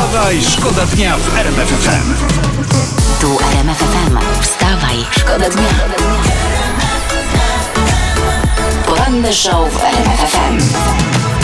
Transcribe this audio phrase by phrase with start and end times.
[0.00, 2.14] Wstawaj, szkoda dnia w RMF FM.
[3.20, 4.16] Tu RMF FM.
[4.42, 5.68] Wstawaj, szkoda dnia.
[8.86, 10.58] Poranny show w RMF FM.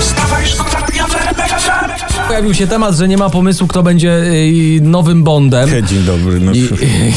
[0.00, 2.18] Wstawaj, szkoda dnia w RMF FM.
[2.28, 5.70] Pojawił się temat, że nie ma pomysłu, kto będzie y, nowym Bondem.
[5.86, 6.40] Dzień dobry.
[6.40, 6.68] No, I y,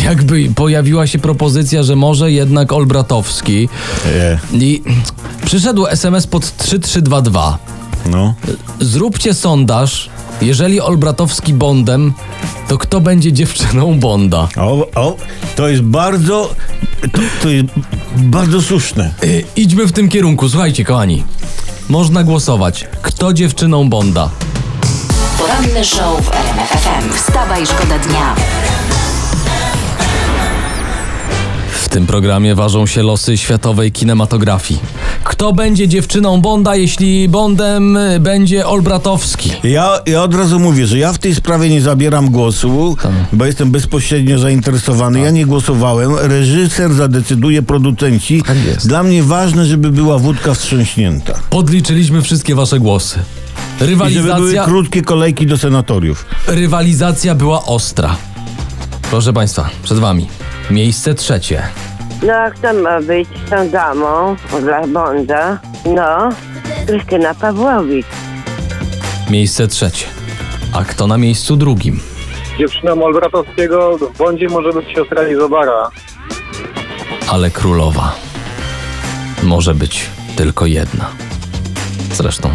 [0.10, 3.70] jakby pojawiła się propozycja, że może jednak Olbratowski.
[4.06, 4.84] e, I
[5.46, 7.58] przyszedł SMS pod 3322.
[8.06, 8.34] no.
[8.80, 10.10] Zróbcie sondaż.
[10.42, 12.14] Jeżeli Olbratowski Bondem,
[12.68, 14.48] to kto będzie dziewczyną Bonda?
[14.58, 15.16] O, o,
[15.56, 16.56] to jest bardzo,
[17.02, 17.68] to, to jest
[18.18, 19.14] bardzo słuszne.
[19.24, 20.50] Y, idźmy w tym kierunku.
[20.50, 21.24] Słuchajcie, kochani.
[21.90, 22.88] Można głosować.
[23.02, 24.30] Kto dziewczyną Bonda?
[25.38, 27.14] Poranny show w RMF FM.
[27.14, 28.36] Wstawaj, szkoda dnia.
[31.74, 34.80] W tym programie ważą się losy światowej kinematografii.
[35.42, 39.52] Kto będzie dziewczyną Bonda, jeśli Bondem będzie Olbratowski?
[39.64, 43.12] Ja, ja od razu mówię, że ja w tej sprawie nie zabieram głosu, Tak.
[43.34, 45.20] bo jestem bezpośrednio zainteresowany.
[45.20, 46.16] Ja nie głosowałem.
[46.18, 48.44] Reżyser zadecyduje, producenci.
[48.44, 48.88] Tak jest.
[48.88, 51.34] Dla mnie ważne, żeby była wódka wstrząśnięta.
[51.50, 53.20] Podliczyliśmy wszystkie wasze głosy.
[53.20, 56.26] I żeby były Rywalizacja, krótkie kolejki do senatoriów.
[56.48, 58.16] rywalizacja była ostra.
[59.10, 60.28] Proszę państwa, przed wami
[60.72, 61.64] miejsce trzecie.
[62.24, 65.60] No a kto ma być tą damą dla Bonda?
[65.86, 66.30] No,
[66.88, 68.06] Krystyna Pawłowicz.
[69.30, 70.06] Miejsce trzecie.
[70.74, 72.00] A kto na miejscu drugim?
[72.60, 75.90] dziewczyną Olbratowskiego w Bondzie może być siostra Izobara.
[77.32, 78.16] Ale królowa
[79.44, 80.06] może być
[80.36, 81.06] tylko jedna.
[82.14, 82.50] Zresztą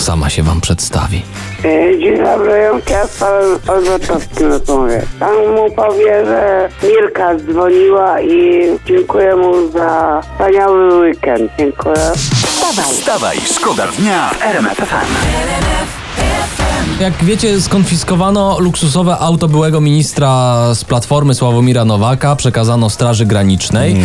[0.00, 1.22] sama się wam przedstawi.
[1.64, 5.04] E, Dzień dobry, ja chciałem z panem Albertowskim rozmawiać.
[5.20, 11.52] Pan mu powie, że Mirka dzwoniła i dziękuję mu za wspaniały weekend.
[11.58, 11.94] Dziękuję.
[12.16, 16.57] Wstawaj, Wstawaj, szkoda dnia w RMF FM.
[17.00, 23.96] Jak wiecie, skonfiskowano luksusowe auto byłego ministra z Platformy Sławomira Nowaka, przekazano Straży Granicznej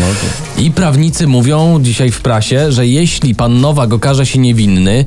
[0.57, 5.05] i prawnicy mówią dzisiaj w prasie, że jeśli pan Nowak okaże się niewinny,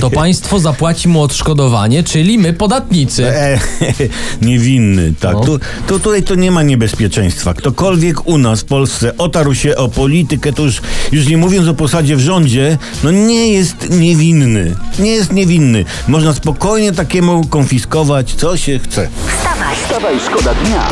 [0.00, 3.26] to państwo zapłaci mu odszkodowanie, czyli my podatnicy.
[3.26, 3.58] E,
[4.42, 5.34] niewinny, tak.
[5.34, 5.40] No.
[5.40, 7.54] Tu, tu, tutaj to nie ma niebezpieczeństwa.
[7.54, 10.80] Ktokolwiek u nas w Polsce otarł się o politykę, to już,
[11.12, 14.74] już nie mówiąc o posadzie w rządzie, no nie jest niewinny.
[14.98, 15.84] Nie jest niewinny.
[16.08, 19.08] Można spokojnie takiemu konfiskować, co się chce.
[19.28, 19.76] wstawaj.
[19.76, 20.82] Wstawaj, szkoda dnia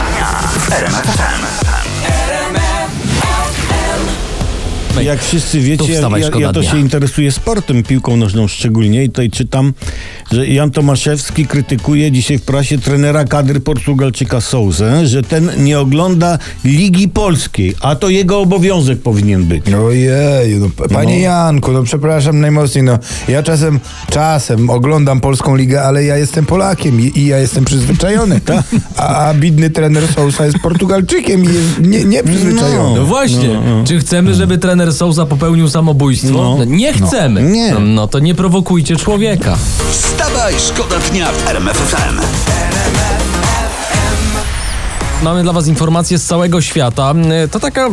[0.59, 1.85] w RMF
[5.02, 6.70] Jak wszyscy wiecie, ja, ja, ja to dnia.
[6.70, 9.72] się interesuję sportem, piłką nożną szczególnie i tutaj czytam,
[10.32, 16.38] że Jan Tomaszewski krytykuje dzisiaj w prasie trenera kadry Portugalczyka Souzę, że ten nie ogląda
[16.64, 19.64] Ligi Polskiej, a to jego obowiązek powinien być.
[19.74, 21.22] Ojej, no, panie No.
[21.22, 22.98] Janku, no przepraszam najmocniej, no
[23.28, 23.80] ja czasem,
[24.10, 28.64] czasem oglądam polską ligę, ale ja jestem Polakiem i, i ja jestem przyzwyczajony, Tak.
[28.96, 32.98] a, a bidny trener Sousa jest Portugalczykiem i jest nie, nieprzyzwyczajony.
[33.00, 36.32] No właśnie, czy chcemy, żeby trener Sousa popełnił samobójstwo?
[36.32, 36.56] No.
[36.58, 37.42] No, nie chcemy.
[37.42, 37.72] Nie.
[37.72, 39.56] No, no to nie prowokujcie człowieka.
[39.91, 42.20] Wstawaj, szkoda dnia w RMF FM.
[45.22, 47.14] Mamy dla Was informacje z całego świata.
[47.50, 47.88] To taka.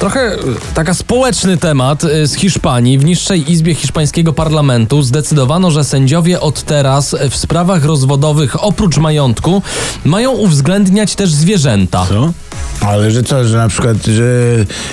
[0.00, 0.36] Trochę
[0.74, 2.98] taka społeczny temat y, z Hiszpanii.
[2.98, 9.62] W niższej izbie hiszpańskiego parlamentu zdecydowano, że sędziowie od teraz w sprawach rozwodowych oprócz majątku
[10.04, 12.06] mają uwzględniać też zwierzęta.
[12.08, 12.32] Co?
[12.80, 14.24] Ale że co, że na przykład, że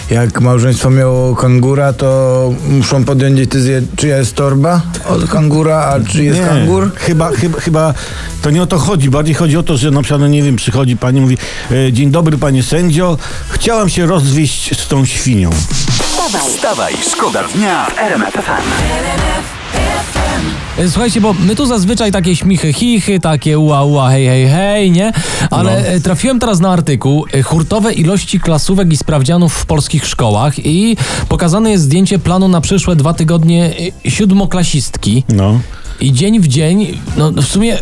[0.10, 6.24] jak małżeństwo miało kangura, to muszą podjąć decyzję, czyja jest torba od kangura, a czy
[6.24, 6.92] jest Nie, kangur?
[6.96, 7.94] Chyba, chyba, chyba
[8.42, 9.10] to nie o to chodzi.
[9.10, 11.38] Bardziej chodzi o to, że na przykład, no nie wiem, przychodzi pani i mówi
[11.72, 13.18] e, Dzień dobry panie sędzio,
[13.50, 15.50] chciałam się rozwieść z tą świnią.
[15.50, 19.65] Wstawaj, Wstawaj, szkoda dnia w RMF FM.
[20.84, 25.14] Słuchajcie, bo my tu zazwyczaj takie śmichy chichy, takie ua ua hej hej hej, nie?
[25.52, 30.66] Ale y, trafiłem teraz na artykuł y, hurtowe ilości klasówek i sprawdzianów w polskich szkołach
[30.66, 30.98] i
[31.30, 33.74] pokazane jest zdjęcie planu na przyszłe dwa tygodnie
[34.08, 35.24] siódmoklasistki.
[35.30, 35.60] No.
[36.00, 37.78] I dzień w dzień, no w sumie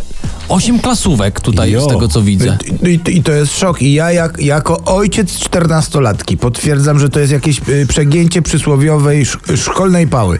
[0.53, 1.81] osiem klasówek tutaj Jo.
[1.81, 2.57] z tego co widzę.
[2.83, 3.81] I, i, I to jest szok.
[3.81, 9.60] I ja jak, jako ojciec czternastolatki potwierdzam, że to jest jakieś y, przegięcie przysłowiowej sz,
[9.62, 10.39] szkolnej pały.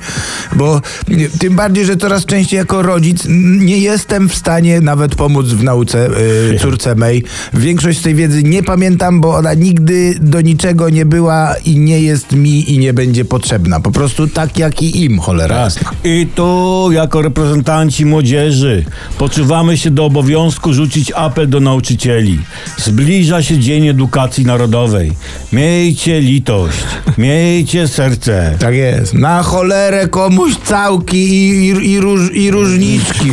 [0.56, 3.24] Bo y, tym bardziej, że coraz częściej jako rodzic
[3.60, 6.10] nie jestem w stanie nawet pomóc w nauce
[6.54, 7.24] y, córce mej.
[7.54, 12.02] Większość z tej wiedzy nie pamiętam, bo ona nigdy do niczego nie była i nie
[12.02, 13.80] jest mi i nie będzie potrzebna.
[13.80, 15.92] Po prostu tak jak i im, cholera jasna.
[16.04, 18.86] I tu, jako reprezentanci młodzieży,
[19.18, 22.40] poczuwamy się do obowiązku rzucić apel do nauczycieli.
[22.78, 25.12] Zbliża się Dzień Edukacji Narodowej.
[25.54, 26.78] Miejcie litość,
[27.18, 28.56] miejcie serce.
[28.60, 29.14] Tak jest.
[29.14, 33.32] Na cholerę komuś całki i, i, i, róż, i różniczki.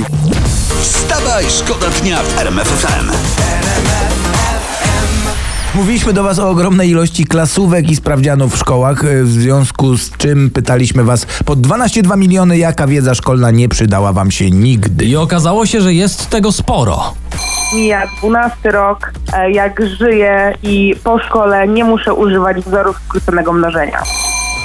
[0.82, 3.10] Wstawaj, szkoda dnia w RMF FM.
[5.74, 10.16] Mówiliśmy do Was o ogromnej ilości klasówek i sprawdzianów w szkołach, y, w związku z
[10.16, 15.04] czym pytaliśmy Was pod 12,2 miliony, jaka wiedza szkolna nie przydała Wam się nigdy.
[15.04, 17.14] I okazało się, że jest tego sporo.
[17.74, 24.02] Mija 12 rok, e, jak żyję i po szkole nie muszę używać wzorów skróconego mnożenia.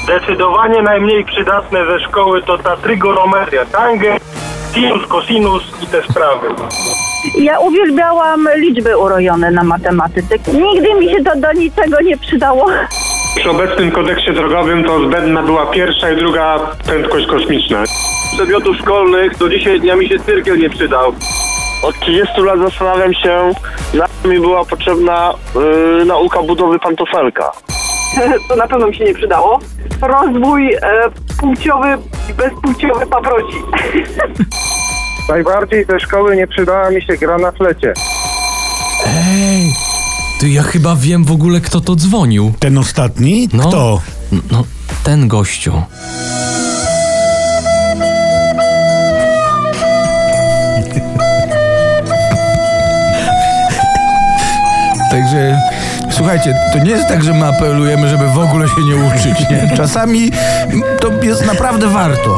[0.04, 4.22] Zdecydowanie najmniej przydatne ze szkoły to ta trygorometria, tangent,
[4.74, 6.48] sinus, kosinus i te sprawy.
[7.38, 10.36] Ja uwielbiałam liczby urojone na matematyce.
[10.54, 12.68] Nigdy mi się to do niczego nie przydało.
[13.36, 17.84] Przy obecnym kodeksie drogowym to zbędna była pierwsza i druga prędkość kosmiczna.
[18.34, 21.14] Przedmiotów szkolnych do dzisiaj dnia mi się cyrkiel nie przydał.
[21.84, 23.52] Od 30 lat zastanawiam się,
[23.94, 25.34] na co mi była potrzebna
[26.00, 27.52] yy, nauka budowy pantofelka.
[28.50, 29.60] To na pewno mi się nie przydało.
[30.02, 30.80] Rozwój e,
[31.40, 31.98] płciowy
[32.30, 33.58] i bezpłciowy paproci.
[35.30, 37.94] Najbardziej ze szkoły nie przydała mi się gra na flecie.
[39.06, 39.74] Ej,
[40.40, 42.54] ty ja chyba wiem w ogóle, kto to dzwonił.
[42.60, 43.50] Ten ostatni?
[43.54, 43.68] No.
[43.68, 44.02] Kto?
[44.52, 44.64] No,
[45.04, 45.72] ten gościu.
[55.12, 55.62] Także
[56.12, 59.50] słuchajcie, to nie jest tak, że my apelujemy, żeby w ogóle się nie uczyć.
[59.50, 59.72] Nie?
[59.78, 60.32] Czasami
[61.00, 62.38] to jest naprawdę warto.